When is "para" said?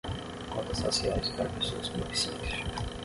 1.33-1.47